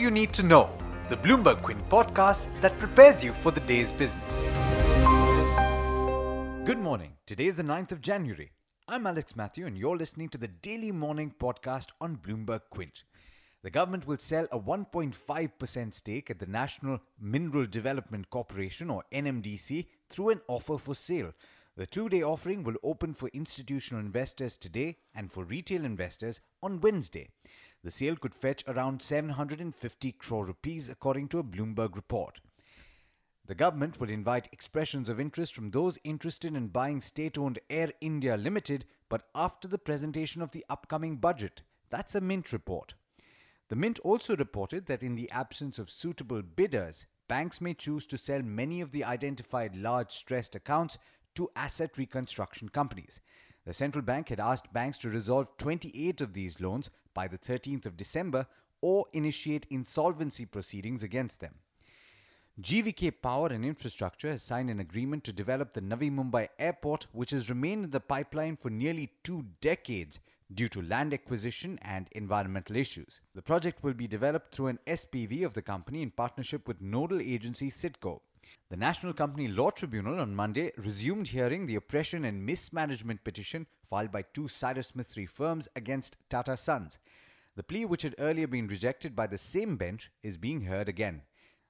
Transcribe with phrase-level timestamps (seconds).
[0.00, 0.70] you need to know,
[1.08, 4.42] the Bloomberg Quint podcast that prepares you for the day's business.
[6.64, 7.14] Good morning.
[7.26, 8.52] Today is the 9th of January.
[8.86, 13.04] I'm Alex Matthew, and you're listening to the daily morning podcast on Bloomberg Quint.
[13.62, 19.86] The government will sell a 1.5% stake at the National Mineral Development Corporation, or NMDC,
[20.08, 21.32] through an offer for sale.
[21.76, 26.80] The two day offering will open for institutional investors today and for retail investors on
[26.80, 27.28] Wednesday.
[27.84, 32.40] The sale could fetch around 750 crore rupees, according to a Bloomberg report.
[33.46, 37.92] The government will invite expressions of interest from those interested in buying state owned Air
[38.00, 41.62] India Limited, but after the presentation of the upcoming budget.
[41.88, 42.94] That's a Mint report.
[43.68, 48.18] The Mint also reported that in the absence of suitable bidders, banks may choose to
[48.18, 50.98] sell many of the identified large stressed accounts
[51.36, 53.20] to asset reconstruction companies.
[53.68, 57.84] The central bank had asked banks to resolve 28 of these loans by the 13th
[57.84, 58.46] of December
[58.80, 61.54] or initiate insolvency proceedings against them.
[62.62, 67.32] GVK Power and Infrastructure has signed an agreement to develop the Navi Mumbai airport, which
[67.32, 70.18] has remained in the pipeline for nearly two decades
[70.54, 73.20] due to land acquisition and environmental issues.
[73.34, 77.20] The project will be developed through an SPV of the company in partnership with nodal
[77.20, 78.22] agency CIDCO.
[78.70, 84.10] The National Company Law Tribunal on Monday resumed hearing the oppression and mismanagement petition filed
[84.10, 86.98] by two Cyrus Mistry firms against Tata Sons.
[87.56, 91.22] The plea, which had earlier been rejected by the same bench, is being heard again.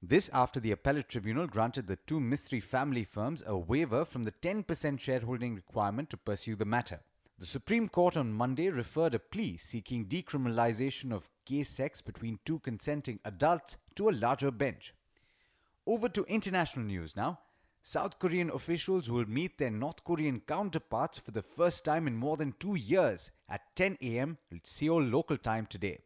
[0.00, 4.32] This after the appellate tribunal granted the two Mistry family firms a waiver from the
[4.32, 7.00] 10% shareholding requirement to pursue the matter.
[7.38, 12.58] The Supreme Court on Monday referred a plea seeking decriminalization of gay sex between two
[12.60, 14.94] consenting adults to a larger bench.
[15.84, 17.40] Over to international news now.
[17.82, 22.36] South Korean officials will meet their North Korean counterparts for the first time in more
[22.36, 24.38] than two years at 10 a.m.
[24.62, 25.98] Seoul local time today.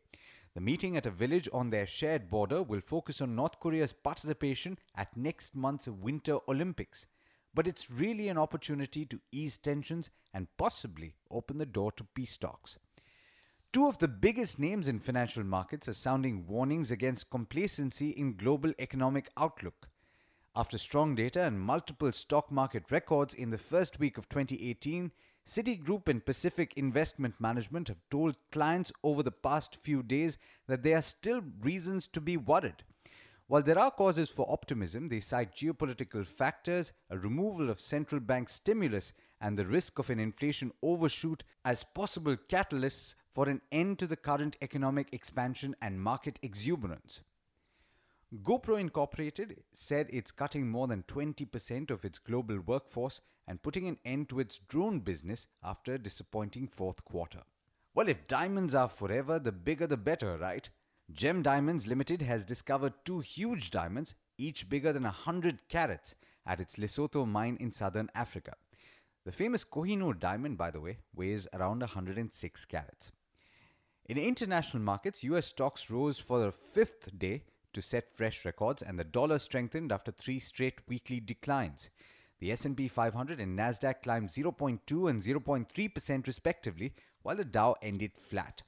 [0.54, 4.78] The meeting at a village on their shared border will focus on North Korea's participation
[4.94, 7.06] at next month's Winter Olympics.
[7.52, 12.38] But it's really an opportunity to ease tensions and possibly open the door to peace
[12.38, 12.78] talks.
[13.72, 18.72] Two of the biggest names in financial markets are sounding warnings against complacency in global
[18.78, 19.88] economic outlook.
[20.54, 25.12] After strong data and multiple stock market records in the first week of 2018,
[25.46, 30.96] Citigroup and Pacific Investment Management have told clients over the past few days that there
[30.96, 32.82] are still reasons to be worried.
[33.46, 38.48] While there are causes for optimism, they cite geopolitical factors, a removal of central bank
[38.48, 44.06] stimulus, and the risk of an inflation overshoot as possible catalysts for an end to
[44.06, 47.20] the current economic expansion and market exuberance.
[48.42, 53.98] GoPro Incorporated said it's cutting more than 20% of its global workforce and putting an
[54.06, 57.42] end to its drone business after a disappointing fourth quarter.
[57.94, 60.66] Well, if diamonds are forever, the bigger the better, right?
[61.12, 66.14] Gem Diamonds Limited has discovered two huge diamonds, each bigger than 100 carats,
[66.46, 68.54] at its Lesotho mine in southern Africa.
[69.26, 73.12] The famous Kohinoor diamond, by the way, weighs around 106 carats.
[74.08, 78.96] In international markets, US stocks rose for the fifth day to set fresh records and
[78.96, 81.90] the dollar strengthened after three straight weekly declines.
[82.38, 88.62] The S&P 500 and Nasdaq climbed 0.2 and 0.3% respectively, while the Dow ended flat.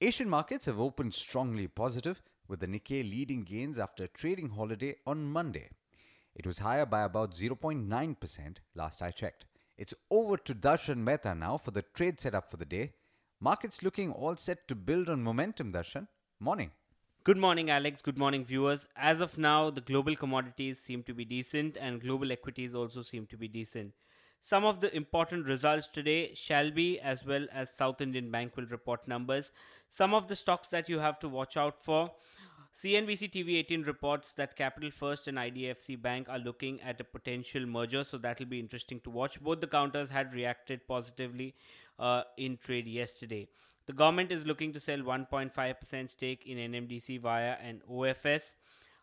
[0.00, 4.96] Asian markets have opened strongly positive, with the Nikkei leading gains after a trading holiday
[5.06, 5.68] on Monday.
[6.34, 9.44] It was higher by about 0.9% last I checked.
[9.76, 12.94] It's over to Darshan Mehta now for the trade setup for the day.
[13.42, 16.06] Markets looking all set to build on momentum, Darshan.
[16.40, 16.70] Morning.
[17.24, 18.02] Good morning, Alex.
[18.02, 18.86] Good morning, viewers.
[18.96, 23.26] As of now, the global commodities seem to be decent and global equities also seem
[23.28, 23.94] to be decent.
[24.42, 28.66] Some of the important results today shall be as well as South Indian Bank will
[28.66, 29.52] report numbers.
[29.90, 32.12] Some of the stocks that you have to watch out for.
[32.76, 37.66] CNBC TV 18 reports that Capital First and IDFC Bank are looking at a potential
[37.66, 39.40] merger, so that will be interesting to watch.
[39.40, 41.54] Both the counters had reacted positively
[41.98, 43.48] uh, in trade yesterday.
[43.86, 48.56] The government is looking to sell 1.5% stake in NMDC via an OFS.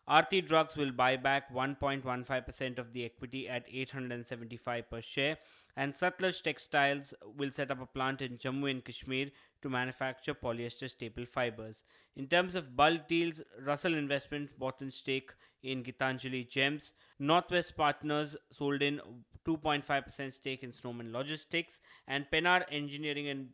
[0.08, 5.36] Aarti Drugs will buy back 1.15% of the equity at 875 per share,
[5.76, 10.88] and Sutlej Textiles will set up a plant in Jammu and Kashmir to manufacture polyester
[10.88, 11.82] staple fibers.
[12.16, 15.30] In terms of bulk deals, Russell Investment bought in stake
[15.62, 16.92] in Gitanjali Gems.
[17.18, 19.00] Northwest Partners sold in
[19.48, 23.48] 2.5% stake in Snowman Logistics, and Pennar Engineering and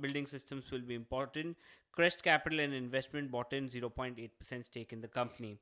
[0.00, 1.56] Building Systems will be important.
[1.92, 5.58] Crest Capital and Investment bought in 0.8% stake in the company.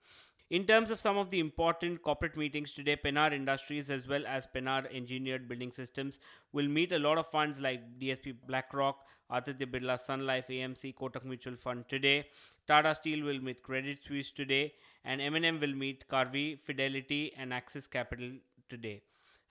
[0.50, 4.46] In terms of some of the important corporate meetings today, Pennar Industries as well as
[4.46, 6.20] Pennar Engineered Building Systems
[6.52, 8.96] will meet a lot of funds like DSP BlackRock,
[9.30, 12.26] Aditya Birla Sun Life AMC, Kotak Mutual Fund today.
[12.68, 14.74] Tata Steel will meet Credit Suisse today,
[15.04, 18.30] and M&M will meet Karvy, Fidelity, and Axis Capital
[18.68, 19.02] today.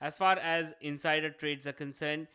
[0.04, 2.28] As far as insider trades are concerned,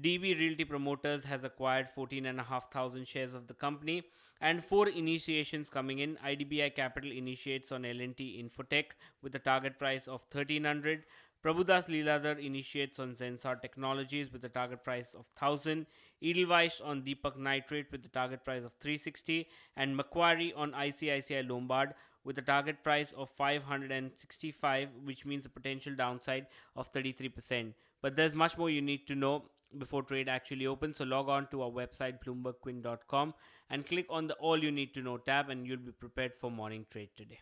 [0.00, 4.04] DB Realty Promoters has acquired 14,500 shares of the company
[4.40, 6.16] and four initiations coming in.
[6.24, 11.04] IDBI Capital initiates on L&T Infotech with a target price of 1300.
[11.44, 15.86] Prabhudas Lilladher initiates on Zensar Technologies with a target price of 1000.
[16.22, 19.46] Edelweiss on Deepak Nitrate with a target price of 360
[19.76, 21.92] and Macquarie on ICICI Lombard
[22.24, 26.46] with a target price of 565 which means a potential downside
[26.76, 27.72] of 33%.
[28.02, 29.44] But there's much more you need to know
[29.78, 30.98] before trade actually opens.
[30.98, 33.34] So log on to our website bloombergquint.com
[33.70, 36.50] and click on the All You Need to Know tab and you'll be prepared for
[36.50, 37.38] morning trade today.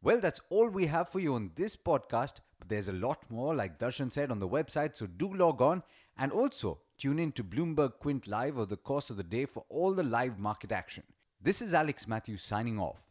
[0.00, 3.52] Well, that's all we have for you on this podcast, but there's a lot more,
[3.54, 5.82] like Darshan said, on the website, so do log on
[6.16, 9.64] and also tune in to Bloomberg Quint Live over the course of the day for
[9.68, 11.02] all the live market action.
[11.40, 13.07] This is Alex Matthews signing off.